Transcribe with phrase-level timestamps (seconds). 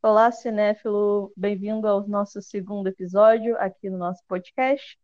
[0.00, 4.96] Olá, cinéfilo, bem-vindo ao nosso segundo episódio aqui no nosso podcast.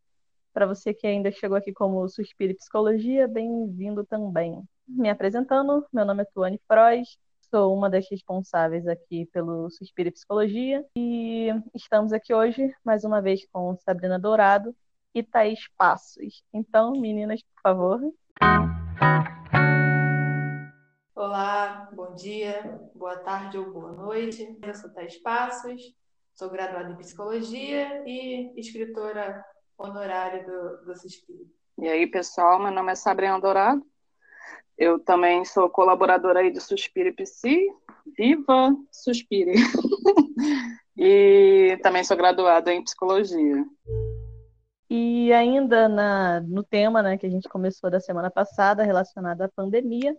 [0.53, 4.63] Para você que ainda chegou aqui como Suspiro Psicologia, bem-vindo também.
[4.87, 7.19] Me apresentando, meu nome é Tuane Frois,
[7.51, 13.45] sou uma das responsáveis aqui pelo Suspiro Psicologia e estamos aqui hoje mais uma vez
[13.53, 14.77] com Sabrina Dourado
[15.13, 16.45] e Thaís Passos.
[16.53, 18.01] Então, meninas, por favor.
[21.17, 22.61] Olá, bom dia,
[22.93, 24.59] boa tarde ou boa noite.
[24.61, 25.81] Eu sou Thais Passos,
[26.35, 29.45] sou graduada em Psicologia e escritora
[29.79, 31.47] honorária do, do Suspiro.
[31.79, 33.81] E aí, pessoal, meu nome é Sabrina Dourado.
[34.77, 37.69] Eu também sou colaboradora aí do Suspiro e Psi.
[38.19, 39.55] Viva Suspire!
[40.99, 43.65] e também sou graduada em Psicologia.
[44.91, 49.49] E ainda na, no tema né, que a gente começou da semana passada, relacionado à
[49.49, 50.17] pandemia,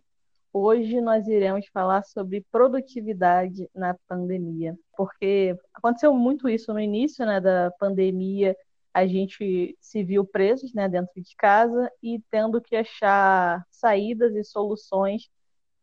[0.58, 7.42] Hoje nós iremos falar sobre produtividade na pandemia, porque aconteceu muito isso no início né,
[7.42, 8.56] da pandemia,
[8.94, 14.46] a gente se viu presos né, dentro de casa e tendo que achar saídas e
[14.46, 15.30] soluções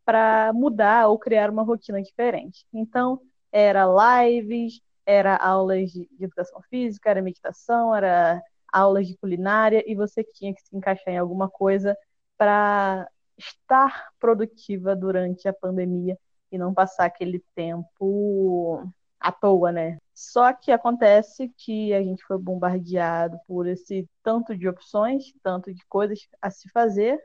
[0.03, 2.65] para mudar ou criar uma rotina diferente.
[2.73, 3.21] Então,
[3.51, 3.85] era
[4.25, 10.51] lives, era aulas de educação física, era meditação, era aulas de culinária, e você tinha
[10.51, 11.95] que se encaixar em alguma coisa
[12.35, 16.17] para estar produtiva durante a pandemia
[16.51, 18.87] e não passar aquele tempo
[19.19, 19.97] à toa, né?
[20.13, 25.83] Só que acontece que a gente foi bombardeado por esse tanto de opções, tanto de
[25.87, 27.19] coisas a se fazer,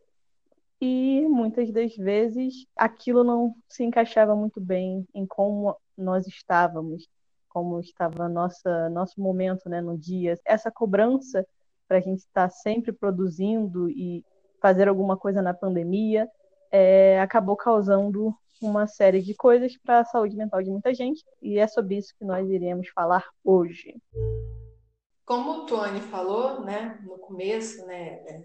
[0.81, 7.09] e muitas das vezes aquilo não se encaixava muito bem em como nós estávamos,
[7.48, 10.39] como estava nossa nosso momento, né, no dia.
[10.45, 11.45] Essa cobrança
[11.89, 14.25] para a gente estar sempre produzindo e
[14.61, 16.28] fazer alguma coisa na pandemia,
[16.70, 21.59] é, acabou causando uma série de coisas para a saúde mental de muita gente, e
[21.59, 23.95] é sobre isso que nós iremos falar hoje.
[25.24, 28.42] Como o Tony falou, né, no começo, né, é,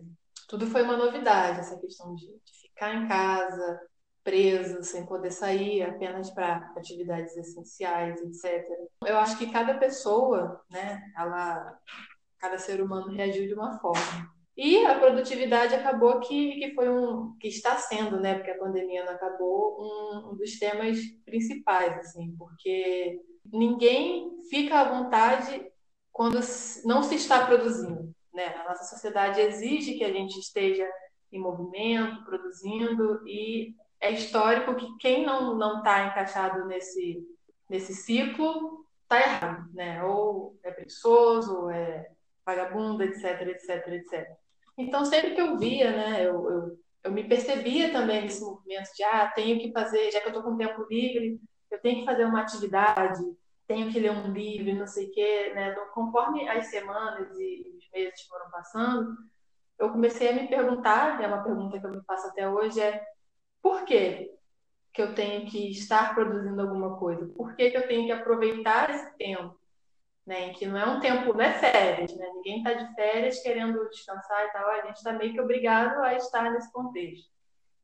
[0.48, 2.28] tudo foi uma novidade, essa questão de,
[2.62, 3.80] ficar em casa,
[4.24, 8.66] preso, sem poder sair, apenas para atividades essenciais, etc.
[9.06, 11.78] Eu acho que cada pessoa, né, ela,
[12.40, 14.34] cada ser humano reagiu de uma forma.
[14.56, 19.04] E a produtividade acabou que, que foi um que está sendo, né, porque a pandemia
[19.04, 23.20] não acabou, um, um dos temas principais, assim, porque
[23.52, 25.66] ninguém fica à vontade
[26.12, 26.40] quando
[26.86, 28.56] não se está produzindo, né?
[28.58, 30.88] A nossa sociedade exige que a gente esteja
[31.32, 37.28] em movimento, produzindo e é histórico que quem não não está encaixado nesse
[37.68, 40.04] nesse ciclo está errado, né?
[40.04, 42.12] Ou é preguiçoso, ou é
[42.46, 44.43] vagabundo, etc, etc, etc.
[44.78, 49.04] Então, sempre que eu via, né, eu, eu, eu me percebia também nesse movimento de,
[49.04, 51.40] ah, tenho que fazer, já que eu estou com tempo livre,
[51.70, 53.22] eu tenho que fazer uma atividade,
[53.68, 55.72] tenho que ler um livro, não sei o quê, né?
[55.72, 59.16] Então, conforme as semanas e os meses foram passando,
[59.80, 63.04] eu comecei a me perguntar, é uma pergunta que eu me faço até hoje, é
[63.62, 64.32] por que
[64.94, 67.26] que eu tenho que estar produzindo alguma coisa?
[67.36, 69.60] Por que, que eu tenho que aproveitar esse tempo?
[70.26, 70.54] Né?
[70.54, 72.30] Que não é um tempo, não é férias, né?
[72.36, 76.16] Ninguém está de férias querendo descansar e tal, a gente está meio que obrigado a
[76.16, 77.32] estar nesse contexto.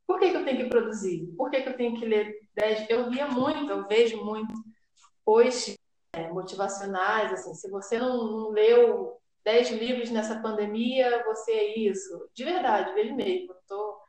[0.08, 1.28] Por que, que eu tenho que produzir?
[1.38, 2.90] Por que, que eu tenho que ler 10?
[2.90, 4.54] Eu via muito, eu vejo muito
[5.24, 5.78] posts
[6.14, 12.30] é, motivacionais, assim, se você não, não leu 10 livros nessa pandemia, você é isso.
[12.34, 13.54] De verdade, vejo mesmo.
[13.68, 14.00] Tô,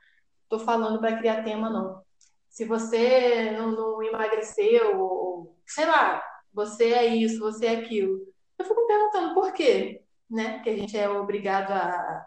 [0.48, 2.02] tô falando para criar tema, não.
[2.48, 8.20] Se você não, não emagreceu, ou, sei lá, você é isso, você é aquilo.
[8.58, 10.60] Eu fico perguntando por quê, né?
[10.60, 12.26] Que a gente é obrigado a,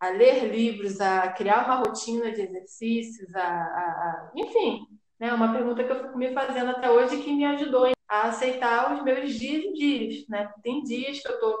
[0.00, 4.86] a ler livros, a criar uma rotina de exercícios, a, a, a enfim,
[5.18, 5.32] né?
[5.32, 9.02] Uma pergunta que eu fico me fazendo até hoje que me ajudou a aceitar os
[9.02, 10.52] meus dias e dias, né?
[10.62, 11.58] Tem dias que eu tô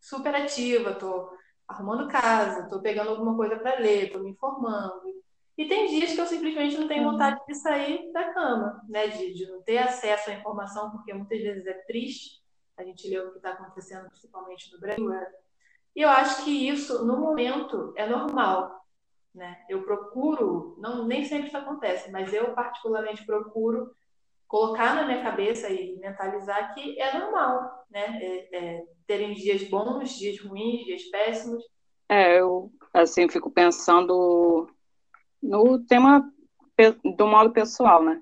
[0.00, 1.30] super ativa, tô
[1.68, 5.21] arrumando casa, tô pegando alguma coisa para ler, tô me informando,
[5.56, 7.12] e tem dias que eu simplesmente não tenho uhum.
[7.12, 9.08] vontade de sair da cama, né?
[9.08, 12.42] De, de não ter acesso à informação, porque muitas vezes é triste
[12.76, 15.12] a gente ler o que está acontecendo, principalmente no Brasil.
[15.12, 15.32] É.
[15.94, 18.82] E eu acho que isso, no momento, é normal.
[19.34, 19.64] Né?
[19.68, 23.94] Eu procuro, não, nem sempre isso acontece, mas eu particularmente procuro
[24.46, 28.22] colocar na minha cabeça e mentalizar que é normal, né?
[28.22, 31.64] É, é, terem dias bons, dias ruins, dias péssimos.
[32.06, 34.68] É, eu assim fico pensando
[35.42, 36.24] no tema
[37.16, 38.20] do modo pessoal, né?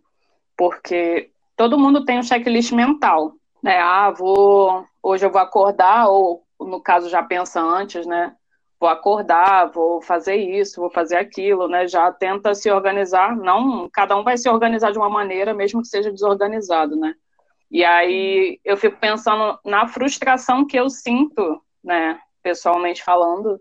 [0.57, 3.79] Porque todo mundo tem um checklist mental, né?
[3.79, 8.35] Ah, vou hoje eu vou acordar ou no caso já pensa antes, né?
[8.79, 11.87] Vou acordar, vou fazer isso, vou fazer aquilo, né?
[11.87, 15.89] Já tenta se organizar, não, cada um vai se organizar de uma maneira, mesmo que
[15.89, 17.15] seja desorganizado, né?
[17.71, 23.61] E aí eu fico pensando na frustração que eu sinto, né, pessoalmente falando,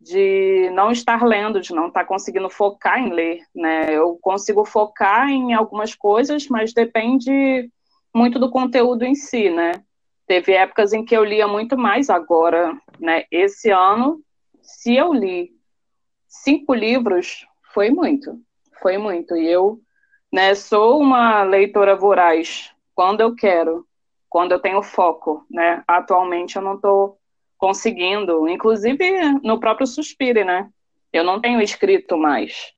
[0.00, 3.92] de não estar lendo, de não estar conseguindo focar em ler, né?
[3.94, 7.70] Eu consigo focar em algumas coisas, mas depende
[8.14, 9.72] muito do conteúdo em si, né?
[10.26, 13.24] Teve épocas em que eu lia muito mais agora, né?
[13.30, 14.22] Esse ano,
[14.62, 15.50] se eu li
[16.26, 18.38] cinco livros, foi muito,
[18.80, 19.36] foi muito.
[19.36, 19.80] E eu,
[20.32, 23.86] né, sou uma leitora voraz quando eu quero,
[24.30, 25.84] quando eu tenho foco, né?
[25.86, 27.19] Atualmente eu não estou
[27.60, 29.04] conseguindo, inclusive
[29.42, 30.66] no próprio Suspire, né?
[31.12, 32.72] Eu não tenho escrito mais.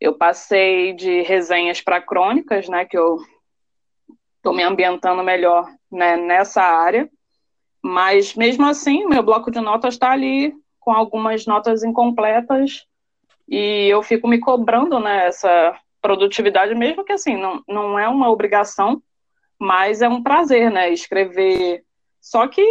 [0.00, 2.84] Eu passei de resenhas para crônicas, né?
[2.84, 3.18] Que eu
[4.36, 7.10] estou me ambientando melhor né, nessa área.
[7.82, 12.86] Mas mesmo assim, meu bloco de notas está ali com algumas notas incompletas
[13.48, 18.30] e eu fico me cobrando né, essa produtividade, mesmo que assim, não, não é uma
[18.30, 19.02] obrigação,
[19.58, 20.92] mas é um prazer, né?
[20.92, 21.82] Escrever.
[22.20, 22.62] Só que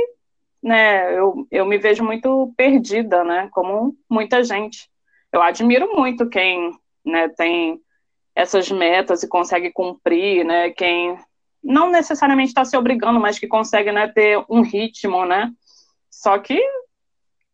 [0.61, 4.89] né, eu, eu me vejo muito perdida, né, como muita gente.
[5.31, 6.71] Eu admiro muito quem,
[7.05, 7.79] né, tem
[8.35, 11.17] essas metas e consegue cumprir, né, quem
[11.63, 15.51] não necessariamente está se obrigando, mas que consegue, né, ter um ritmo, né,
[16.09, 16.59] só que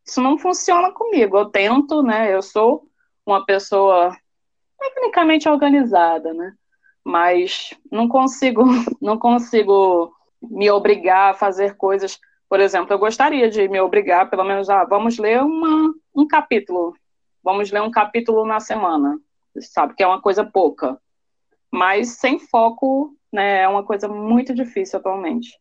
[0.06, 1.38] isso não funciona comigo.
[1.38, 2.88] Eu tento, né, eu sou
[3.26, 4.16] uma pessoa
[4.80, 6.54] tecnicamente organizada, né,
[7.04, 8.64] mas não consigo,
[9.02, 12.20] não consigo me obrigar a fazer coisas
[12.54, 16.96] por exemplo, eu gostaria de me obrigar, pelo menos, a vamos ler uma, um capítulo,
[17.44, 19.20] vamos ler um capítulo na semana,
[19.60, 20.96] sabe, que é uma coisa pouca.
[21.72, 25.60] Mas sem foco, né, é uma coisa muito difícil atualmente.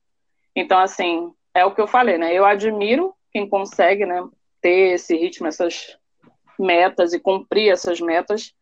[0.55, 4.23] Então, assim, é o que eu falei, né, eu admiro quem consegue, né,
[4.61, 5.97] ter esse ritmo, essas
[6.59, 8.53] metas e cumprir essas metas,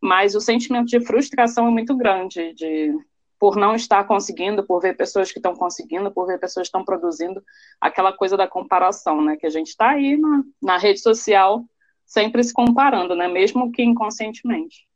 [0.00, 2.94] mas o sentimento de frustração é muito grande, de
[3.40, 6.84] por não estar conseguindo, por ver pessoas que estão conseguindo, por ver pessoas que estão
[6.84, 7.42] produzindo,
[7.80, 9.34] aquela coisa da comparação, né?
[9.34, 11.64] Que a gente está aí na, na rede social
[12.04, 13.26] sempre se comparando, né?
[13.28, 14.86] Mesmo que inconscientemente.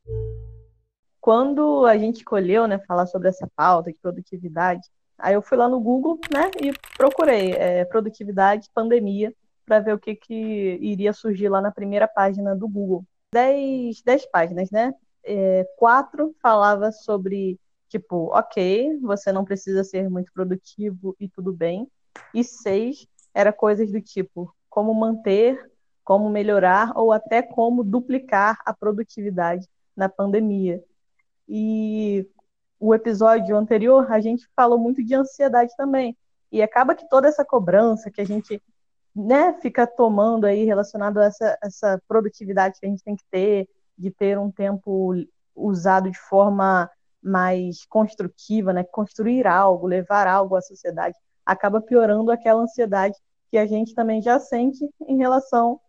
[1.23, 4.83] Quando a gente escolheu, né, falar sobre essa pauta de produtividade,
[5.17, 9.33] aí eu fui lá no Google, né, e procurei é, produtividade, pandemia,
[9.65, 13.07] para ver o que, que iria surgir lá na primeira página do Google.
[13.33, 14.93] Dez, dez páginas, né?
[15.25, 17.59] É, quatro falava sobre
[17.89, 21.89] Tipo, ok, você não precisa ser muito produtivo e tudo bem.
[22.33, 25.71] E seis era coisas do tipo como manter,
[26.03, 30.83] como melhorar ou até como duplicar a produtividade na pandemia.
[31.49, 32.29] E
[32.79, 36.17] o episódio anterior a gente falou muito de ansiedade também.
[36.51, 38.63] E acaba que toda essa cobrança que a gente
[39.15, 43.69] né, fica tomando aí relacionado a essa, essa produtividade que a gente tem que ter,
[43.97, 45.15] de ter um tempo
[45.55, 46.91] usado de forma
[47.25, 48.85] mais construtiva, né?
[48.85, 53.17] Construir algo, levar algo à sociedade, acaba piorando aquela ansiedade
[53.51, 55.81] que a gente também já sente em relação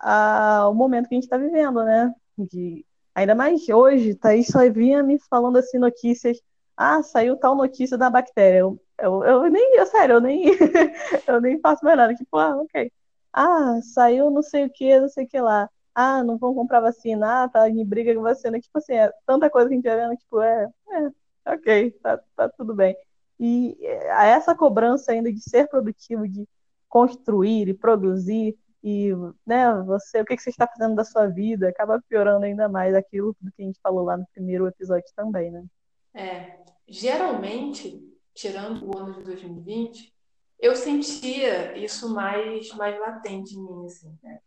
[0.00, 2.14] ao momento que a gente está vivendo, né?
[2.38, 2.84] De,
[3.14, 6.38] ainda mais hoje, Thaís só vinha me falando assim notícias.
[6.76, 8.58] Ah, saiu tal notícia da bactéria.
[8.60, 10.44] Eu, eu, eu nem, eu, sério, eu nem,
[11.26, 12.14] eu nem faço mais nada.
[12.14, 12.92] Tipo, ah, ok.
[13.32, 16.80] Ah, saiu não sei o que, não sei o que lá ah, não vão comprar
[16.80, 19.84] vacina, ah, tá em briga com vacina, tipo assim, é tanta coisa que a gente
[19.84, 22.94] vai vendo, tipo, é, é ok, tá, tá tudo bem.
[23.40, 26.46] E é, essa cobrança ainda de ser produtivo, de
[26.86, 29.10] construir e produzir, e
[29.46, 32.94] né, você, o que, que você está fazendo da sua vida, acaba piorando ainda mais
[32.94, 35.64] aquilo do que a gente falou lá no primeiro episódio também, né?
[36.12, 40.12] É, geralmente, tirando o ano de 2020,
[40.60, 44.40] eu sentia isso mais, mais latente em mim, assim, né?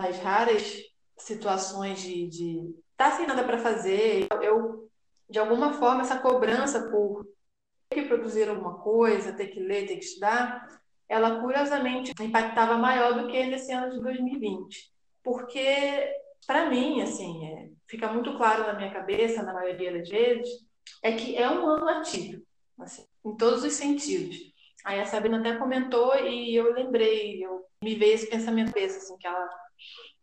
[0.00, 0.62] nas raras
[1.22, 4.88] situações de, de tá sem nada para fazer, eu
[5.28, 7.24] de alguma forma essa cobrança por
[7.88, 10.66] ter que produzir alguma coisa, ter que ler, ter que estudar,
[11.08, 16.14] ela curiosamente impactava maior do que nesse ano de 2020, porque
[16.46, 20.48] para mim assim é, fica muito claro na minha cabeça na maioria das vezes
[21.02, 22.44] é que é um ano atípico,
[22.78, 24.36] assim, em todos os sentidos.
[24.84, 29.16] Aí a Sabrina até comentou e eu lembrei, eu me veio esse pensamento desse, assim,
[29.18, 29.48] que ela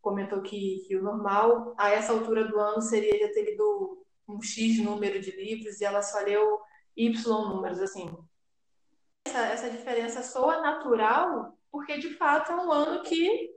[0.08, 4.42] comentou que, que o normal a essa altura do ano seria já ter lido um
[4.42, 6.62] X número de livros e ela só leu
[6.96, 8.10] Y números, assim.
[9.26, 13.52] Essa, essa diferença soa natural porque, de fato, é um ano que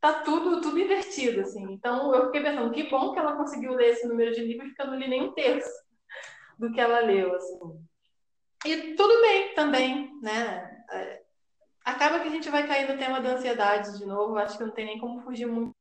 [0.00, 1.62] tá tudo, tudo invertido, assim.
[1.72, 4.82] Então, eu fiquei pensando, que bom que ela conseguiu ler esse número de livros porque
[4.82, 5.70] eu não li nem um terço
[6.58, 7.58] do que ela leu, assim.
[8.66, 10.84] E tudo bem também, né?
[11.88, 14.72] Acaba que a gente vai cair no tema da ansiedade de novo, acho que não
[14.72, 15.74] tem nem como fugir muito.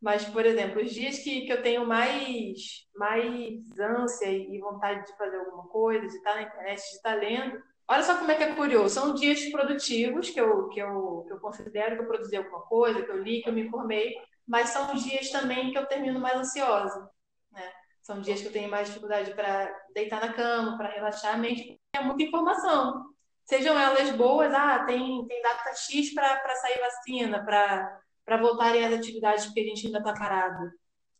[0.00, 5.16] Mas, por exemplo, os dias que, que eu tenho mais, mais ânsia e vontade de
[5.18, 8.44] fazer alguma coisa, de estar na internet, de estar lendo, Olha só como é que
[8.44, 8.94] é curioso.
[8.94, 13.02] São dias produtivos que eu, que eu, que eu considero que eu produzi alguma coisa,
[13.02, 14.14] que eu li, que eu me informei,
[14.46, 17.10] mas são dias também que eu termino mais ansiosa.
[17.50, 17.68] Né?
[18.00, 21.80] São dias que eu tenho mais dificuldade para deitar na cama, para relaxar a mente.
[21.92, 23.09] É muita informação.
[23.50, 29.44] Sejam elas boas, ah, tem, tem data X para sair vacina, para voltarem às atividades
[29.46, 30.70] porque a gente ainda está parado,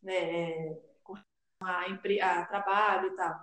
[0.01, 0.13] né?
[0.15, 0.77] É,
[1.61, 3.35] a, a trabalho e tal.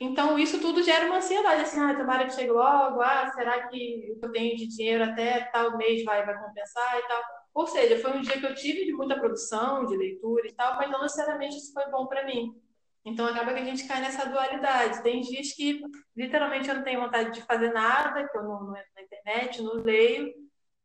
[0.00, 4.18] Então, isso tudo gera uma ansiedade, assim, ah, tomara que chegue logo, ah, será que
[4.20, 7.22] eu tenho de dinheiro até tal mês vai, vai compensar e tal.
[7.54, 10.76] Ou seja, foi um dia que eu tive de muita produção, de leitura e tal,
[10.78, 12.60] mas não necessariamente isso foi bom para mim.
[13.06, 15.00] Então, acaba que a gente cai nessa dualidade.
[15.04, 15.80] Tem dias que,
[16.16, 19.62] literalmente, eu não tenho vontade de fazer nada, que eu não, não entro na internet,
[19.62, 20.34] não leio,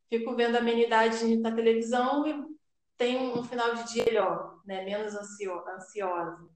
[0.08, 2.46] fico vendo amenidades na televisão e
[2.96, 4.86] tenho um final de dia melhor, né?
[4.86, 6.48] menos ansiosa.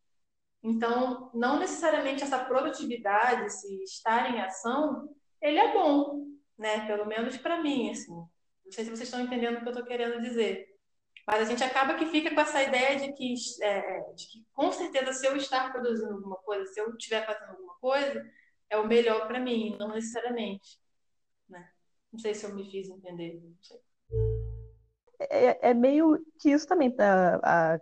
[0.62, 5.10] Então, não necessariamente essa produtividade, esse estar em ação,
[5.41, 6.86] ele é bom, né?
[6.86, 8.13] Pelo menos para mim, assim.
[8.13, 10.75] Não sei se vocês estão entendendo o que eu estou querendo dizer.
[11.25, 14.46] Mas a gente acaba que fica com essa ideia de que, é, é, de que,
[14.53, 18.24] com certeza, se eu estar produzindo alguma coisa, se eu estiver fazendo alguma coisa,
[18.70, 20.79] é o melhor para mim, não necessariamente.
[21.50, 21.67] Né?
[22.12, 23.41] Não sei se eu me fiz entender.
[25.20, 27.39] É, é, meio que isso também, tá?
[27.44, 27.79] a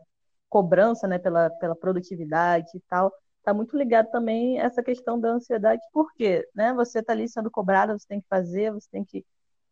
[0.50, 5.31] cobrança né, pela, pela produtividade e tal, está muito ligado também a essa questão da
[5.31, 9.25] ansiedade, porque né, você está ali sendo cobrado, você tem que fazer, você tem que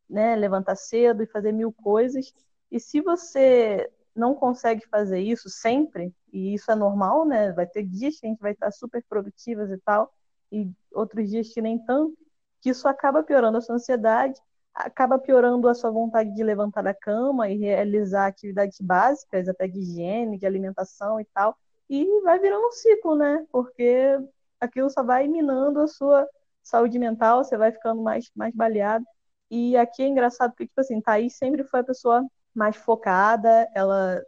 [0.10, 2.34] né, levantar cedo e fazer mil coisas,
[2.72, 7.52] e se você não consegue fazer isso sempre, e isso é normal, né?
[7.52, 10.14] Vai ter dias que a gente vai estar super produtivas e tal,
[10.52, 12.18] e outros dias que nem tanto,
[12.62, 14.40] que isso acaba piorando a sua ansiedade
[14.74, 19.80] acaba piorando a sua vontade de levantar da cama e realizar atividades básicas, até de
[19.80, 21.58] higiene, de alimentação e tal,
[21.90, 23.46] e vai virando um ciclo, né?
[23.52, 24.18] Porque
[24.60, 26.28] aquilo só vai minando a sua
[26.64, 29.06] saúde mental, você vai ficando mais, mais baleado.
[29.50, 34.22] E aqui é engraçado porque, tipo assim, Thaís sempre foi a pessoa mais focada, ela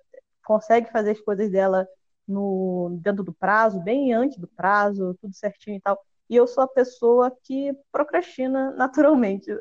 [0.46, 1.88] consegue fazer as coisas dela
[2.28, 6.00] no dentro do prazo, bem antes do prazo, tudo certinho e tal.
[6.30, 9.52] E eu sou a pessoa que procrastina naturalmente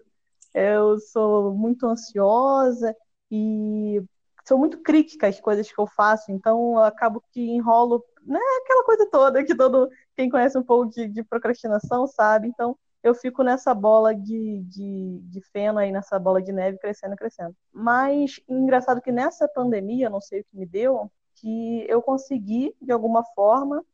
[0.55, 2.95] eu sou muito ansiosa
[3.31, 4.03] e
[4.47, 8.85] sou muito crítica às coisas que eu faço, então eu acabo que enrolo, né, aquela
[8.85, 13.43] coisa toda que todo quem conhece um pouco de, de procrastinação sabe, então eu fico
[13.43, 17.57] nessa bola de, de, de feno aí, nessa bola de neve crescendo, crescendo.
[17.73, 22.93] Mas engraçado que nessa pandemia, não sei o que me deu, que eu consegui, de
[22.93, 23.85] alguma forma,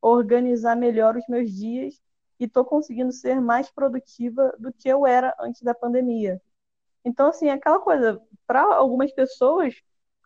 [0.00, 2.00] organizar melhor os meus dias
[2.38, 6.40] e estou conseguindo ser mais produtiva do que eu era antes da pandemia.
[7.04, 9.80] Então, assim, aquela coisa, para algumas pessoas,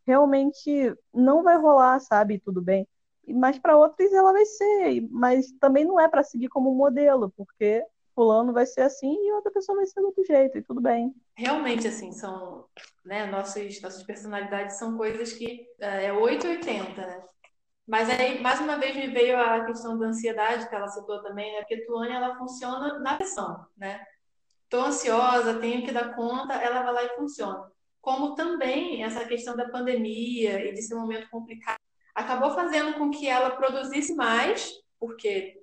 [0.07, 2.39] realmente não vai rolar, sabe?
[2.39, 2.89] Tudo bem.
[3.29, 5.07] Mas para outras ela vai ser.
[5.11, 7.85] Mas também não é para seguir como modelo, porque
[8.21, 11.15] fulano vai ser assim e outra pessoa vai ser do outro jeito, e tudo bem.
[11.35, 12.67] Realmente, assim, são.
[13.03, 17.25] Né, nossas, personalidades são coisas que é, é 880, né?
[17.89, 21.51] Mas aí, mais uma vez, me veio a questão da ansiedade, que ela citou também,
[21.51, 21.61] né?
[21.61, 24.05] Porque Tuane, ela funciona na pressão, né?
[24.65, 27.73] Estou ansiosa, tenho que dar conta, ela vai lá e funciona.
[28.03, 31.79] Como também essa questão da pandemia e desse momento complicado
[32.15, 35.60] acabou fazendo com que ela produzisse mais, porque,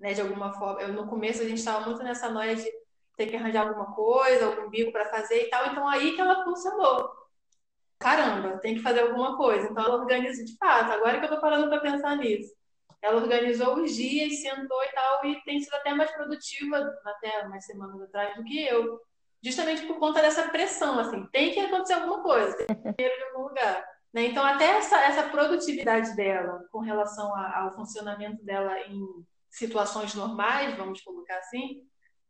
[0.00, 2.64] né, de alguma forma, eu, no começo a gente estava muito nessa noia de
[3.16, 6.42] ter que arranjar alguma coisa, algum bico para fazer e tal, então aí que ela
[6.42, 7.20] funcionou
[8.00, 9.68] caramba, tem que fazer alguma coisa.
[9.70, 10.90] Então ela organiza de fato.
[10.90, 12.52] Agora que eu estou parando para pensar nisso.
[13.02, 17.64] Ela organizou os dias, sentou e tal, e tem sido até mais produtiva, até umas
[17.64, 19.00] semanas atrás, do que eu.
[19.42, 23.22] Justamente por conta dessa pressão, assim, tem que acontecer alguma coisa, tem que ir em
[23.28, 23.86] algum lugar.
[24.12, 24.26] Né?
[24.26, 29.02] Então, até essa, essa produtividade dela, com relação a, ao funcionamento dela em
[29.50, 31.82] situações normais, vamos colocar assim,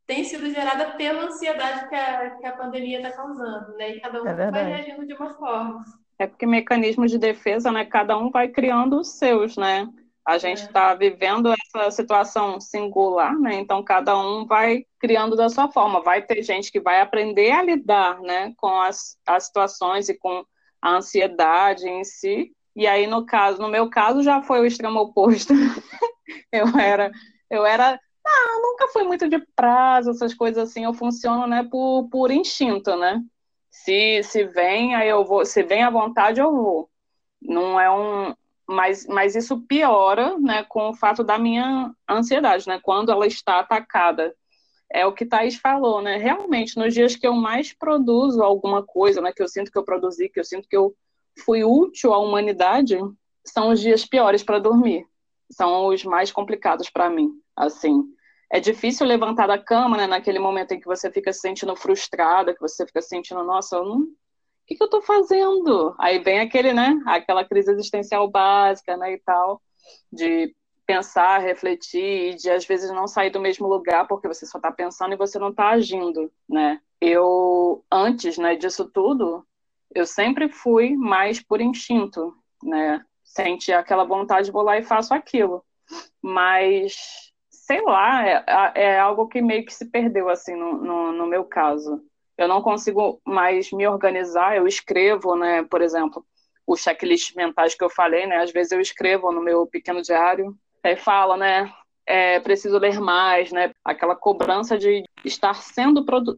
[0.06, 3.90] tem sido gerada pela ansiedade que a, que a pandemia está causando, né?
[3.90, 5.84] E cada um é vai reagindo de uma forma.
[6.18, 7.84] É porque mecanismos de defesa, né?
[7.84, 9.88] Cada um vai criando os seus, né?
[10.26, 10.96] A gente está é.
[10.96, 13.54] vivendo essa situação singular, né?
[13.54, 16.02] Então cada um vai criando da sua forma.
[16.02, 20.44] Vai ter gente que vai aprender a lidar, né, com as, as situações e com
[20.82, 22.50] a ansiedade em si.
[22.74, 25.54] E aí no caso, no meu caso já foi o extremo oposto.
[26.52, 27.10] eu era
[27.50, 30.84] eu era ah, nunca fui muito de prazo, essas coisas assim.
[30.84, 33.22] Eu funciono, né, por, por instinto, né?
[33.70, 35.44] Se, se vem, aí eu vou.
[35.44, 36.90] Se vem à vontade, eu vou.
[37.40, 38.34] Não é um.
[38.68, 42.80] Mas, mas isso piora, né, com o fato da minha ansiedade, né?
[42.82, 44.34] Quando ela está atacada.
[44.92, 46.16] É o que Thaís falou, né?
[46.16, 49.32] Realmente, nos dias que eu mais produzo alguma coisa, né?
[49.32, 50.94] Que eu sinto que eu produzi, que eu sinto que eu
[51.44, 52.98] fui útil à humanidade,
[53.44, 55.06] são os dias piores para dormir.
[55.50, 58.04] São os mais complicados para mim, assim.
[58.52, 62.54] é difícil levantar da cama, né, naquele momento em que você fica se sentindo frustrada,
[62.54, 64.08] que você fica se sentindo, nossa, eu não, o
[64.66, 65.94] que, que eu estou fazendo?
[65.98, 69.62] Aí vem aquele, né, aquela crise existencial básica, né, e tal,
[70.12, 70.54] de
[70.86, 75.14] pensar, refletir, de às vezes não sair do mesmo lugar porque você só está pensando
[75.14, 76.80] e você não está agindo, né?
[77.00, 79.46] Eu antes, né, disso tudo,
[79.94, 83.04] eu sempre fui mais por instinto, né?
[83.30, 85.64] Senti aquela vontade, vou lá e faço aquilo.
[86.20, 87.30] Mas
[87.70, 88.44] sei lá, é,
[88.74, 92.02] é algo que meio que se perdeu, assim, no, no, no, meu caso.
[92.36, 96.26] Eu não consigo mais me organizar, eu escrevo, né, por exemplo,
[96.66, 100.52] os checklists mentais que eu falei, né, às vezes eu escrevo no meu pequeno diário,
[100.82, 101.72] aí fala, né,
[102.04, 106.36] é, preciso ler mais, né, aquela cobrança de estar sendo, produ...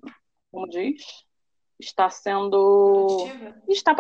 [0.51, 1.03] como diz?
[1.81, 3.07] Estar sendo...
[3.07, 3.55] Produtiva?
[3.69, 3.97] Está...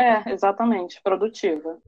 [0.00, 1.78] É, exatamente, produtiva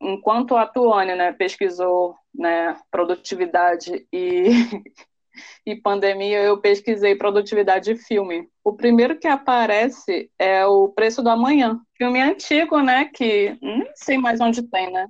[0.00, 4.48] enquanto a Tuane né, pesquisou né, produtividade e,
[5.66, 8.48] e pandemia, eu pesquisei produtividade de filme.
[8.64, 14.18] O primeiro que aparece é o Preço do Amanhã, filme antigo, né, que nem sei
[14.18, 15.08] mais onde tem, né?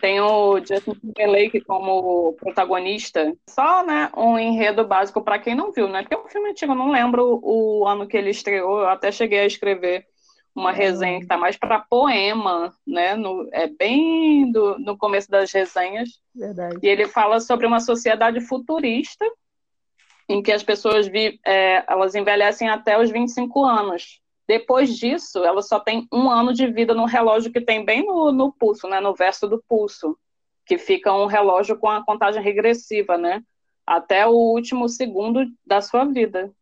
[0.00, 3.32] Tem o Justin Timberlake como protagonista.
[3.48, 6.02] Só, né, um enredo básico para quem não viu, né?
[6.02, 9.12] Porque é um filme antigo, eu não lembro o ano que ele estreou, eu até
[9.12, 10.04] cheguei a escrever
[10.54, 10.76] uma uhum.
[10.76, 13.14] resenha que está mais para poema, né?
[13.14, 16.20] No, é bem do, no começo das resenhas.
[16.34, 16.78] Verdade.
[16.82, 19.24] E ele fala sobre uma sociedade futurista
[20.28, 24.20] em que as pessoas vi, é, elas envelhecem até os 25 anos.
[24.46, 28.30] Depois disso, ela só tem um ano de vida no relógio que tem bem no,
[28.32, 29.00] no pulso, né?
[29.00, 30.18] No verso do pulso,
[30.66, 33.42] que fica um relógio com a contagem regressiva, né?
[33.86, 36.52] Até o último segundo da sua vida.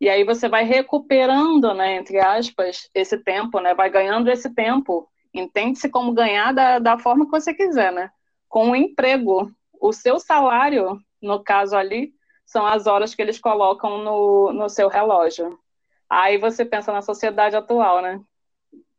[0.00, 5.06] E aí você vai recuperando, né, entre aspas, esse tempo, né, vai ganhando esse tempo.
[5.32, 8.10] Entende-se como ganhar da, da forma que você quiser, né?
[8.48, 9.50] Com o emprego.
[9.80, 12.12] O seu salário, no caso ali,
[12.44, 15.56] são as horas que eles colocam no, no seu relógio.
[16.08, 18.20] Aí você pensa na sociedade atual, né?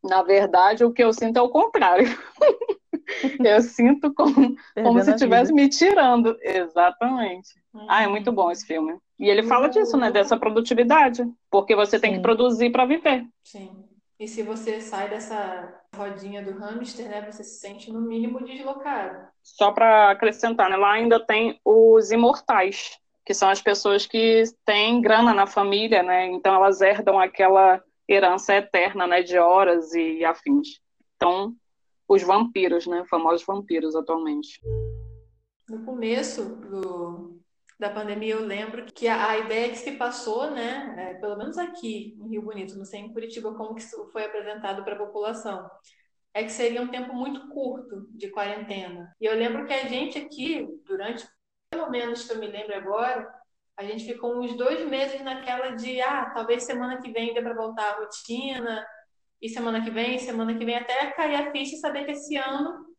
[0.01, 2.05] Na verdade, o que eu sinto é o contrário.
[3.43, 6.37] eu sinto como, como se estivesse me tirando.
[6.41, 7.61] Exatamente.
[7.73, 7.85] Uhum.
[7.89, 8.97] Ah, é muito bom esse filme.
[9.21, 10.09] E ele fala disso, né?
[10.09, 11.23] Dessa produtividade.
[11.51, 12.01] Porque você Sim.
[12.01, 13.23] tem que produzir para viver.
[13.43, 13.85] Sim.
[14.19, 17.21] E se você sai dessa rodinha do hamster, né?
[17.31, 19.27] Você se sente no mínimo deslocado.
[19.43, 20.75] Só para acrescentar, né?
[20.75, 26.25] Lá ainda tem os imortais, que são as pessoas que têm grana na família, né?
[26.25, 27.79] Então elas herdam aquela
[28.09, 29.21] herança eterna, né?
[29.21, 30.79] De horas e afins.
[31.15, 31.55] Então,
[32.07, 33.05] os vampiros, né?
[33.07, 34.59] Famosos vampiros atualmente.
[35.69, 37.39] No começo do,
[37.81, 41.57] da pandemia, eu lembro que a, a ideia que se passou, né, é, pelo menos
[41.57, 44.99] aqui em Rio Bonito, não sei em Curitiba como que isso foi apresentado para a
[44.99, 45.67] população,
[46.31, 49.11] é que seria um tempo muito curto de quarentena.
[49.19, 51.27] E eu lembro que a gente aqui, durante,
[51.71, 53.27] pelo menos que eu me lembro agora,
[53.75, 57.55] a gente ficou uns dois meses naquela de, ah, talvez semana que vem dê para
[57.55, 58.85] voltar à rotina,
[59.41, 62.35] e semana que vem, semana que vem, até cair a ficha e saber que esse
[62.35, 62.90] ano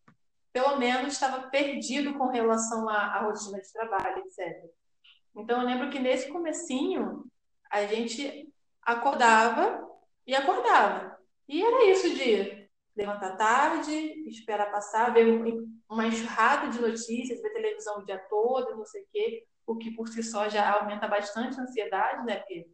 [0.53, 4.71] pelo menos estava perdido com relação à, à rotina de trabalho, etc.
[5.35, 7.25] Então eu lembro que nesse comecinho
[7.71, 9.89] a gente acordava
[10.27, 11.19] e acordava.
[11.49, 12.69] E era isso dia.
[12.95, 13.93] Levantar tarde,
[14.29, 15.27] esperar passar, ver
[15.89, 19.91] uma enxurrada de notícias, ver televisão o dia todo, não sei o quê, o que
[19.93, 22.37] por si só já aumenta bastante a ansiedade, né?
[22.37, 22.67] Porque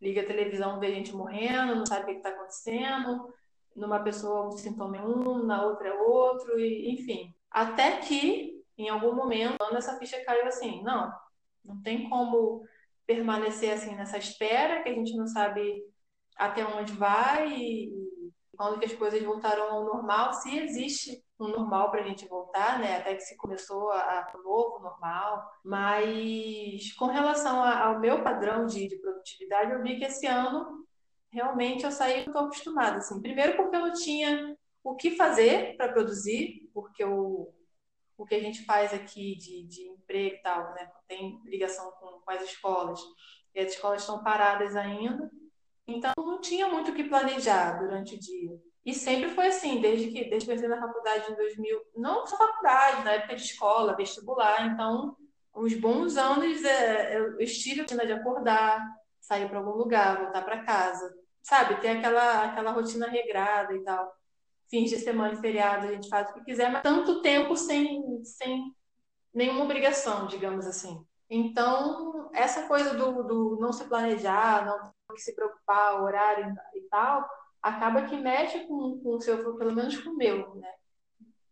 [0.00, 3.32] liga a televisão, vê gente morrendo, não sabe o que está acontecendo,
[3.78, 7.34] numa pessoa um sintoma é um, na outra é outro, e, enfim.
[7.50, 11.12] Até que, em algum momento, essa ficha caiu assim, não,
[11.64, 12.62] não tem como
[13.06, 15.82] permanecer assim nessa espera, que a gente não sabe
[16.36, 21.48] até onde vai e, e quando que as coisas voltaram ao normal, se existe um
[21.48, 22.96] normal para a gente voltar, né?
[22.96, 25.48] Até que se começou a, a novo normal.
[25.64, 30.84] Mas com relação a, ao meu padrão de, de produtividade, eu vi que esse ano
[31.30, 32.98] realmente eu saí muito acostumada.
[32.98, 33.20] Assim.
[33.20, 37.52] Primeiro porque eu não tinha o que fazer para produzir, porque o,
[38.16, 40.90] o que a gente faz aqui de, de emprego e tal, né?
[41.06, 43.00] tem ligação com, com as escolas,
[43.54, 45.30] e as escolas estão paradas ainda,
[45.86, 48.58] então não tinha muito o que planejar durante o dia.
[48.84, 52.26] E sempre foi assim, desde que, desde que eu entrei na faculdade em 2000, não
[52.26, 55.16] só faculdade, na época de escola, vestibular, então,
[55.54, 58.82] uns bons anos é, eu estive de acordar,
[59.28, 61.80] sair para algum lugar, voltar para casa, sabe?
[61.80, 64.10] Ter aquela, aquela rotina regrada e tal.
[64.70, 68.24] Fins de semana e feriado, a gente faz o que quiser, mas tanto tempo sem,
[68.24, 68.74] sem
[69.32, 71.04] nenhuma obrigação, digamos assim.
[71.30, 77.28] Então, essa coisa do, do não se planejar, não se preocupar, horário e tal,
[77.62, 80.72] acaba que mexe com, com o seu, pelo menos com o meu, né?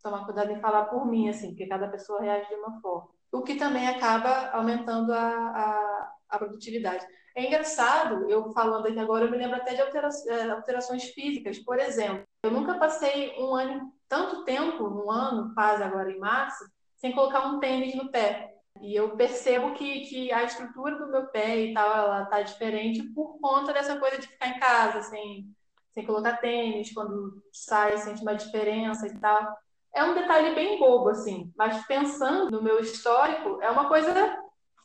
[0.01, 3.09] Tomar cuidado em falar por mim, assim, porque cada pessoa reage de uma forma.
[3.31, 7.05] o que também acaba aumentando a, a, a produtividade.
[7.37, 11.59] É engraçado, eu falando aqui agora, eu me lembro até de é, alterações físicas.
[11.59, 16.65] Por exemplo, eu nunca passei um ano, tanto tempo, um ano, quase agora em março,
[16.95, 18.55] sem colocar um tênis no pé.
[18.81, 23.03] E eu percebo que, que a estrutura do meu pé e tal, ela tá diferente
[23.13, 25.45] por conta dessa coisa de ficar em casa, sem,
[25.91, 29.55] sem colocar tênis, quando sai, sente uma diferença e tal.
[29.93, 34.11] É um detalhe bem bobo, assim, mas pensando no meu histórico, é uma coisa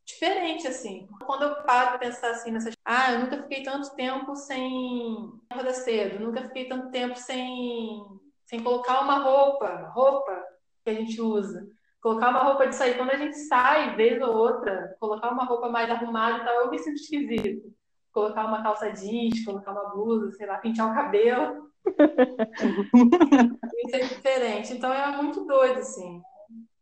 [0.05, 1.09] diferente, assim.
[1.25, 2.75] Quando eu paro para pensar assim nessas.
[2.85, 8.03] Ah, eu nunca fiquei tanto tempo sem acordar cedo, nunca fiquei tanto tempo sem,
[8.45, 10.43] sem colocar uma roupa, roupa
[10.85, 11.67] que a gente usa
[12.03, 12.97] colocar uma roupa de sair.
[12.97, 16.71] Quando a gente sai, vez ou outra, colocar uma roupa mais arrumada e tal, eu
[16.71, 17.73] me sinto esquisito.
[18.13, 21.71] Colocar uma calça jeans, colocar uma blusa, sei lá, pintar o cabelo.
[23.87, 24.75] Isso é diferente.
[24.75, 26.21] Então é muito doido, assim.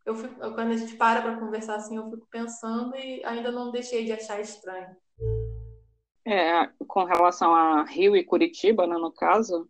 [0.04, 3.70] Eu fico, quando a gente para para conversar assim, eu fico pensando e ainda não
[3.70, 4.96] deixei de achar estranho.
[6.26, 9.68] É, com relação a Rio e Curitiba, né, no caso,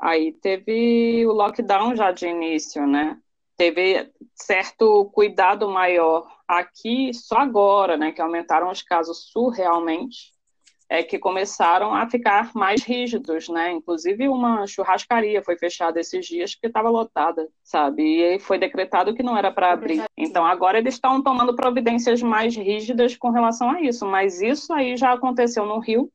[0.00, 3.20] aí teve o lockdown já de início, né?
[3.58, 10.32] teve certo cuidado maior aqui só agora, né, que aumentaram os casos surrealmente,
[10.88, 13.72] é que começaram a ficar mais rígidos, né?
[13.72, 18.02] Inclusive uma churrascaria foi fechada esses dias porque estava lotada, sabe?
[18.02, 20.02] E foi decretado que não era para abrir.
[20.16, 24.96] Então agora eles estão tomando providências mais rígidas com relação a isso, mas isso aí
[24.96, 26.10] já aconteceu no Rio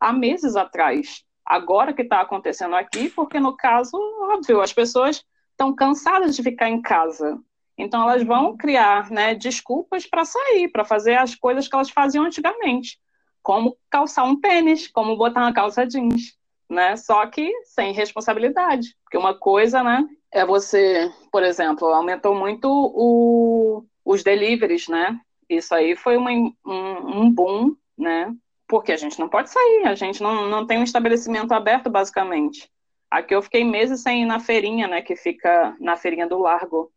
[0.00, 1.22] há meses atrás.
[1.44, 3.96] Agora que está acontecendo aqui, porque no caso,
[4.32, 7.38] óbvio, as pessoas estão cansadas de ficar em casa.
[7.76, 8.56] Então elas vão uhum.
[8.56, 12.98] criar né, desculpas para sair, para fazer as coisas que elas faziam antigamente,
[13.44, 16.36] como calçar um tênis, como botar uma calça jeans,
[16.68, 16.96] né?
[16.96, 23.84] Só que sem responsabilidade, porque uma coisa, né, é você, por exemplo, aumentou muito o,
[24.04, 25.20] os deliveries, né?
[25.48, 28.34] Isso aí foi uma, um, um boom, né?
[28.66, 32.70] Porque a gente não pode sair, a gente não, não tem um estabelecimento aberto, basicamente.
[33.10, 36.90] Aqui eu fiquei meses sem ir na feirinha, né, que fica na feirinha do Largo,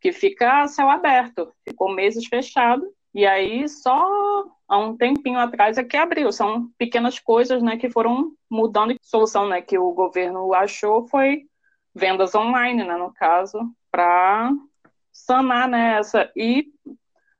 [0.00, 1.52] que fica céu aberto.
[1.68, 2.86] Ficou meses fechado.
[3.18, 4.00] E aí só
[4.68, 6.30] há um tempinho atrás é que abriu.
[6.30, 8.92] São pequenas coisas, né, que foram mudando.
[8.92, 11.44] A solução, né, que o governo achou foi
[11.92, 13.58] vendas online, né, no caso,
[13.90, 14.52] para
[15.12, 16.72] sanar, né, essa e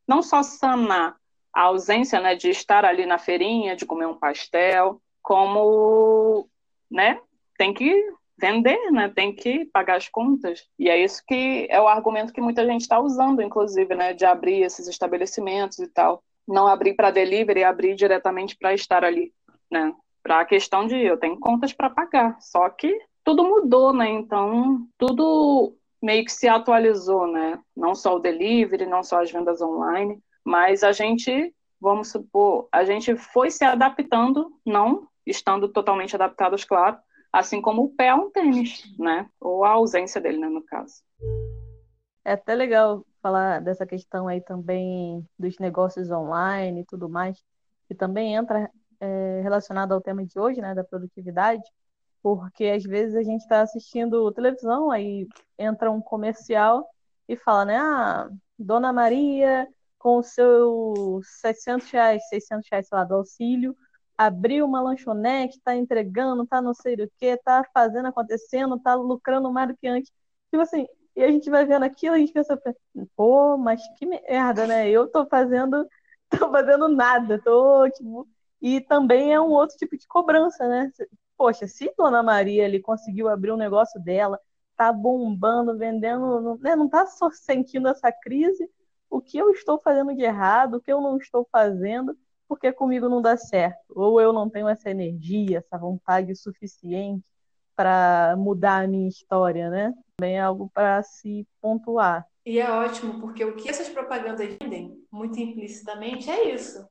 [0.04, 1.14] não só sanar
[1.52, 6.48] a ausência, né, de estar ali na feirinha, de comer um pastel, como,
[6.90, 7.20] né,
[7.56, 7.94] tem que
[8.38, 9.08] vender, né?
[9.08, 10.66] Tem que pagar as contas.
[10.78, 14.12] E é isso que é o argumento que muita gente está usando, inclusive, né?
[14.14, 16.22] De abrir esses estabelecimentos e tal.
[16.46, 19.32] Não abrir para delivery, abrir diretamente para estar ali,
[19.70, 19.92] né?
[20.22, 22.40] Para a questão de eu tenho contas para pagar.
[22.40, 24.08] Só que tudo mudou, né?
[24.08, 27.58] Então, tudo meio que se atualizou, né?
[27.76, 32.84] Não só o delivery, não só as vendas online, mas a gente, vamos supor, a
[32.84, 36.96] gente foi se adaptando, não estando totalmente adaptados, claro,
[37.32, 39.28] assim como o pé a um tênis, né?
[39.40, 41.02] Ou a ausência dele, né, no caso.
[42.24, 47.42] É até legal falar dessa questão aí também dos negócios online e tudo mais,
[47.86, 51.62] que também entra é, relacionado ao tema de hoje, né, da produtividade,
[52.22, 55.26] porque às vezes a gente está assistindo televisão, aí
[55.58, 56.86] entra um comercial
[57.28, 63.04] e fala, né, ah, Dona Maria com o seu 700 reais, 600 reais, sei lá,
[63.04, 63.76] do auxílio,
[64.18, 69.52] abriu uma lanchonete, está entregando, está não sei o que, está fazendo acontecendo, está lucrando
[69.52, 70.12] mais do que antes.
[70.50, 72.60] Tipo assim, e a gente vai vendo aquilo, a gente pensa,
[73.16, 74.88] pô, mas que merda, né?
[74.90, 75.86] Eu tô fazendo,
[76.30, 78.28] tô fazendo nada, tô, tipo...
[78.60, 80.90] E também é um outro tipo de cobrança, né?
[81.36, 84.40] Poxa, se Dona Maria ali conseguiu abrir um negócio dela,
[84.76, 86.74] tá bombando, vendendo, né?
[86.76, 88.68] não tá só sentindo essa crise,
[89.10, 92.16] o que eu estou fazendo de errado, o que eu não estou fazendo,
[92.48, 93.78] porque comigo não dá certo.
[93.90, 97.22] Ou eu não tenho essa energia, essa vontade suficiente
[97.76, 99.94] para mudar a minha história, né?
[100.16, 102.26] Também é algo para se pontuar.
[102.44, 106.84] E é ótimo, porque o que essas propagandas vendem, muito implicitamente, é isso.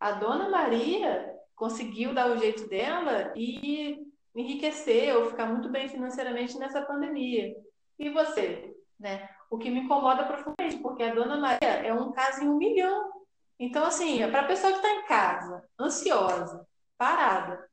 [0.00, 3.98] A dona Maria conseguiu dar o jeito dela e
[4.34, 7.54] enriquecer ou ficar muito bem financeiramente nessa pandemia.
[7.98, 8.74] E você?
[8.98, 9.28] Né?
[9.50, 13.13] O que me incomoda profundamente, porque a dona Maria é um caso em um milhão
[13.58, 16.66] então, assim, é para a pessoa que está em casa, ansiosa,
[16.98, 17.68] parada,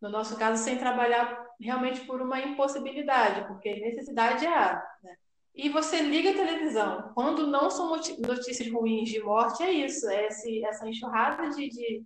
[0.00, 4.84] no nosso caso, sem trabalhar realmente por uma impossibilidade, porque necessidade é a.
[5.02, 5.16] Né?
[5.54, 7.12] E você liga a televisão.
[7.14, 12.04] Quando não são notícias ruins de morte, é isso, é esse, essa enxurrada de, de,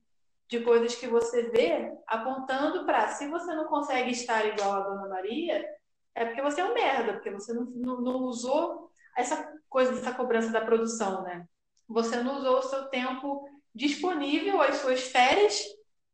[0.49, 5.09] de coisas que você vê apontando para se você não consegue estar igual a Dona
[5.09, 5.65] Maria,
[6.15, 10.15] é porque você é um merda, porque você não, não, não usou essa coisa dessa
[10.15, 11.47] cobrança da produção, né?
[11.89, 15.63] Você não usou o seu tempo disponível, as suas férias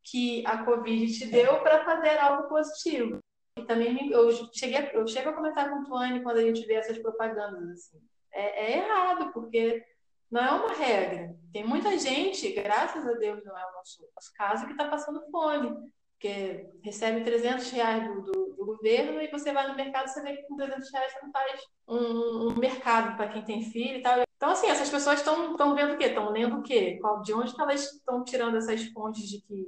[0.03, 3.19] que a Covid te deu para fazer algo positivo.
[3.57, 6.75] E também eu cheguei, eu chego a comentar com o Tuane quando a gente vê
[6.75, 8.01] essas propagandas assim.
[8.33, 9.85] É, é errado, porque
[10.31, 11.37] não é uma regra.
[11.53, 15.31] Tem muita gente, graças a Deus não é o nosso, nosso caso, que está passando
[15.31, 15.71] fome,
[16.23, 20.37] porque recebe 300 reais do, do, do, governo e você vai no mercado você vê
[20.37, 24.03] que com 300 reais você não faz um, um mercado para quem tem filho e
[24.03, 24.21] tal.
[24.37, 26.05] Então, assim, essas pessoas estão vendo o quê?
[26.05, 27.01] Estão lendo o quê?
[27.25, 29.67] De onde elas estão tirando essas fontes de que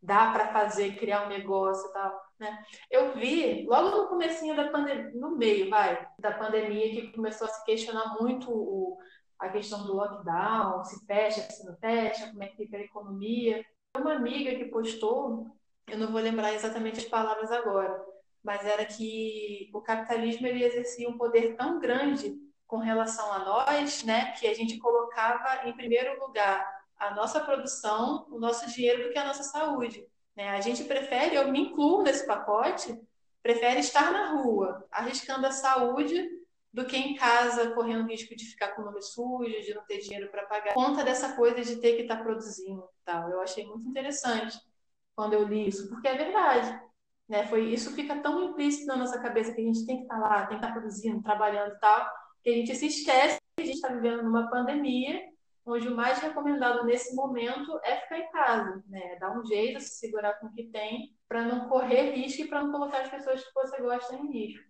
[0.00, 2.64] dá para fazer, criar um negócio e tal, né?
[2.88, 7.50] Eu vi logo no comecinho da pandemia, no meio, vai, da pandemia que começou a
[7.50, 8.96] se questionar muito o,
[9.40, 13.64] a questão do lockdown, se fecha, se não fecha, como é que fica a economia.
[13.96, 15.50] Uma amiga que postou,
[15.90, 18.04] eu não vou lembrar exatamente as palavras agora,
[18.42, 22.34] mas era que o capitalismo ele exercia um poder tão grande
[22.66, 26.64] com relação a nós, né, que a gente colocava em primeiro lugar
[26.96, 30.06] a nossa produção, o nosso dinheiro do que a nossa saúde.
[30.36, 30.50] Né?
[30.50, 32.94] A gente prefere, eu me incluo nesse pacote,
[33.42, 36.28] prefere estar na rua, arriscando a saúde,
[36.72, 39.98] do que em casa, correndo risco de ficar com o nome sujo, de não ter
[39.98, 40.72] dinheiro para pagar.
[40.72, 43.28] Conta dessa coisa de ter que estar tá produzindo tal.
[43.28, 44.56] Eu achei muito interessante
[45.14, 46.80] quando eu li isso, porque é verdade.
[47.28, 47.46] Né?
[47.46, 50.20] Foi, isso fica tão implícito na nossa cabeça que a gente tem que estar tá
[50.20, 52.08] lá, tem que estar tá produzindo, trabalhando e tal,
[52.42, 55.30] que a gente se esquece que a gente está vivendo numa pandemia
[55.64, 59.16] onde o mais recomendado nesse momento é ficar em casa, né?
[59.20, 62.62] Dar um jeito, se segurar com o que tem, para não correr risco e para
[62.62, 64.64] não colocar as pessoas que você gosta em risco.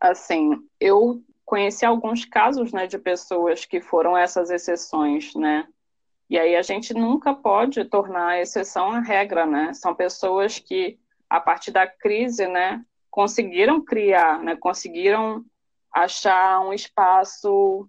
[0.00, 5.66] Assim, eu conheci alguns casos, né, de pessoas que foram essas exceções, né?
[6.28, 9.72] E aí a gente nunca pode tornar a exceção a regra, né?
[9.72, 15.44] São pessoas que a partir da crise, né, conseguiram criar, né, conseguiram
[15.92, 17.88] achar um espaço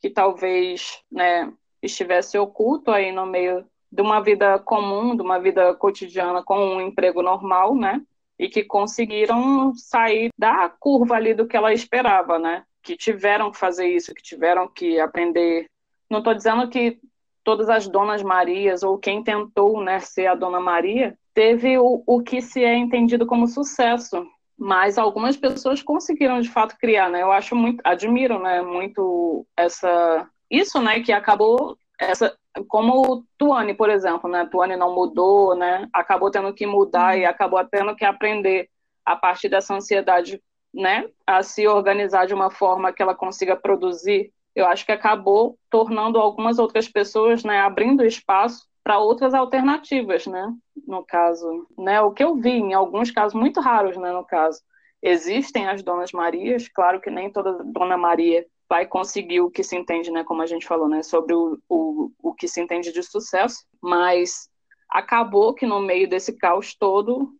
[0.00, 5.74] que talvez né, estivesse oculto aí no meio de uma vida comum, de uma vida
[5.74, 8.02] cotidiana com um emprego normal, né?
[8.38, 12.64] E que conseguiram sair da curva ali do que ela esperava, né?
[12.82, 15.66] Que tiveram que fazer isso, que tiveram que aprender.
[16.10, 17.00] Não estou dizendo que
[17.48, 22.22] todas as donas Marias ou quem tentou né, ser a dona Maria teve o, o
[22.22, 24.22] que se é entendido como sucesso,
[24.54, 27.22] mas algumas pessoas conseguiram de fato criar, né?
[27.22, 32.36] Eu acho muito, admiro, né, muito essa isso, né, que acabou essa
[32.68, 34.46] como Tuane, por exemplo, né?
[34.50, 35.88] Tuane não mudou, né?
[35.90, 38.68] Acabou tendo que mudar e acabou tendo que aprender
[39.06, 40.38] a partir dessa ansiedade,
[40.74, 44.34] né, a se organizar de uma forma que ela consiga produzir.
[44.54, 50.50] Eu acho que acabou tornando algumas outras pessoas, né, abrindo espaço para outras alternativas, né?
[50.86, 52.00] No caso, né?
[52.00, 54.10] O que eu vi em alguns casos muito raros, né?
[54.12, 54.62] No caso,
[55.02, 56.68] existem as donas Marias.
[56.68, 60.24] Claro que nem toda dona Maria vai conseguir o que se entende, né?
[60.24, 61.02] Como a gente falou, né?
[61.02, 64.48] Sobre o, o, o que se entende de sucesso, mas
[64.88, 67.30] acabou que no meio desse caos todo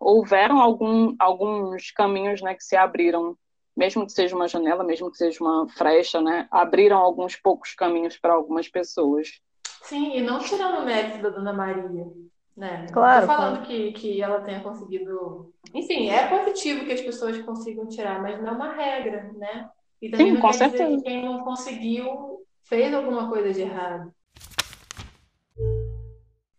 [0.00, 2.54] houveram algum, alguns caminhos, né?
[2.56, 3.36] Que se abriram
[3.78, 8.18] mesmo que seja uma janela, mesmo que seja uma frecha, né, abriram alguns poucos caminhos
[8.18, 9.40] para algumas pessoas.
[9.84, 12.08] Sim, e não tirando o mérito da Dona Maria.
[12.56, 12.88] Né?
[12.92, 13.24] Claro.
[13.24, 15.54] Não tô falando que, que ela tenha conseguido.
[15.72, 19.70] Enfim, é positivo que as pessoas consigam tirar, mas não é uma regra, né?
[20.02, 20.84] E também Sim, não com quer certeza.
[20.84, 24.12] dizer que quem não conseguiu fez alguma coisa de errado.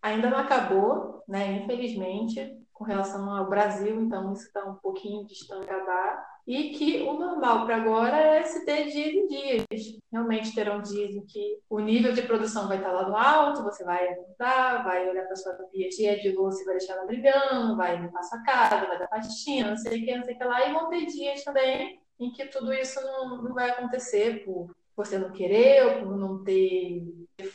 [0.02, 1.58] Ainda não acabou, né?
[1.58, 7.04] Infelizmente, com relação ao Brasil, então isso está um pouquinho distante de acabar e que
[7.04, 10.00] o normal para agora é se ter dias e dias.
[10.12, 13.84] Realmente terão dias em que o nível de produção vai estar lá no alto, você
[13.84, 15.56] vai aguentar, vai olhar para sua
[15.96, 19.70] cheia de louça e vai deixar ela brilhando, vai limpar sua casa, vai dar pastinha,
[19.70, 22.32] não sei o que, não sei o que lá, e vão ter dias também em
[22.32, 27.04] que tudo isso não, não vai acontecer por você não querer, ou por não ter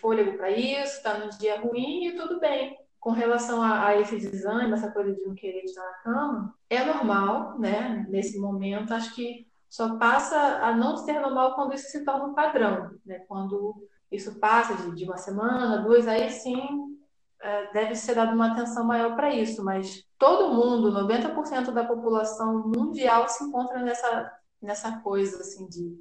[0.00, 4.16] fôlego para isso, está num dia ruim e tudo bem com relação a, a, esse
[4.16, 8.06] desânimo, essa coisa de não querer estar na cama, é normal, né?
[8.08, 12.34] Nesse momento, acho que só passa a não ser normal quando isso se torna um
[12.34, 13.18] padrão, né?
[13.28, 16.96] Quando isso passa de, de uma semana, duas, aí sim
[17.42, 22.66] é, deve ser dada uma atenção maior para isso, mas todo mundo, 90% da população
[22.74, 25.94] mundial se encontra nessa, nessa coisa, assim, de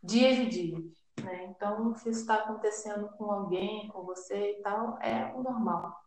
[0.00, 0.84] dias e dias.
[1.20, 1.46] Né?
[1.46, 6.03] Então, se isso está acontecendo com alguém, com você e tal, é o normal.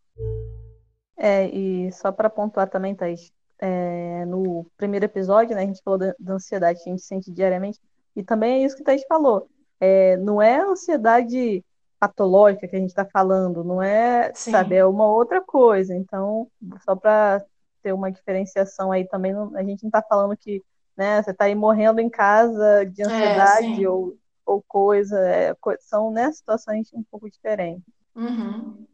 [1.18, 5.98] É, e só para pontuar também, Thaís, é, no primeiro episódio, né, a gente falou
[5.98, 7.80] da, da, ansiedade que a gente sente diariamente,
[8.14, 9.48] e também é isso que a Thaís falou.
[9.80, 11.64] É, não é ansiedade
[11.98, 14.52] patológica que a gente está falando, não é, Sim.
[14.52, 15.94] sabe, é uma outra coisa.
[15.94, 16.48] Então,
[16.84, 17.44] só para
[17.82, 20.62] ter uma diferenciação aí também, a gente não está falando que
[20.96, 25.54] né, você está aí morrendo em casa de é, ansiedade é, ou, ou coisa, é,
[25.80, 27.84] são né, situações um pouco diferentes.
[28.14, 28.86] Uhum.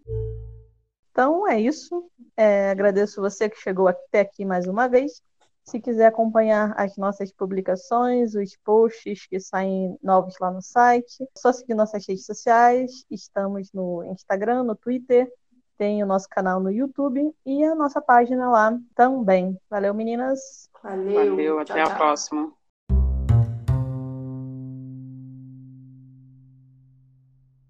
[1.14, 2.10] Então é isso.
[2.36, 5.22] É, agradeço você que chegou até aqui mais uma vez.
[5.62, 11.26] Se quiser acompanhar as nossas publicações, os posts que saem novos lá no site, é
[11.38, 13.06] só seguir nossas redes sociais.
[13.08, 15.32] Estamos no Instagram, no Twitter,
[15.78, 19.56] tem o nosso canal no YouTube e a nossa página lá também.
[19.70, 20.68] Valeu, meninas.
[20.82, 21.30] Valeu.
[21.30, 21.96] Valeu, até tchau, a tchau.
[21.96, 22.63] próxima.